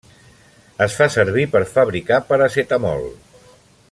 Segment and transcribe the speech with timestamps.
[0.85, 3.07] Es fa servir per fabricar paracetamol.